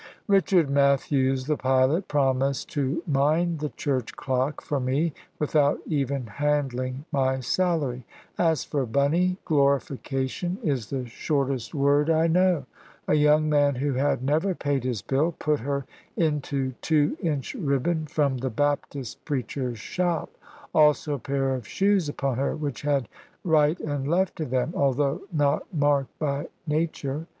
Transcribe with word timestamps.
Richard 0.25 0.67
Matthews, 0.67 1.45
the 1.45 1.55
pilot, 1.57 2.07
promised 2.07 2.69
to 2.71 3.03
mind 3.05 3.59
the 3.59 3.69
church 3.69 4.15
clock 4.15 4.59
for 4.59 4.79
me, 4.79 5.13
without 5.37 5.77
even 5.85 6.25
handling 6.25 7.05
my 7.11 7.39
salary. 7.39 8.03
As 8.35 8.63
for 8.63 8.87
Bunny, 8.87 9.37
glorification 9.45 10.57
is 10.63 10.89
the 10.89 11.05
shortest 11.05 11.75
word 11.75 12.09
I 12.09 12.25
know. 12.25 12.65
A 13.07 13.13
young 13.13 13.47
man, 13.47 13.75
who 13.75 13.93
had 13.93 14.23
never 14.23 14.55
paid 14.55 14.83
his 14.85 15.03
bill, 15.03 15.33
put 15.37 15.59
her 15.59 15.85
into 16.17 16.71
two 16.81 17.15
inch 17.21 17.53
ribbon 17.53 18.07
from 18.07 18.39
the 18.39 18.49
Baptist 18.49 19.23
preacher's 19.23 19.77
shop. 19.77 20.31
Also 20.73 21.13
a 21.13 21.19
pair 21.19 21.53
of 21.53 21.67
shoes 21.67 22.09
upon 22.09 22.39
her, 22.39 22.55
which 22.55 22.81
had 22.81 23.07
right 23.43 23.79
and 23.79 24.07
left 24.07 24.35
to 24.37 24.45
them, 24.45 24.73
although 24.75 25.21
not 25.31 25.71
marked 25.71 26.17
by 26.17 26.47
nature. 26.65 27.27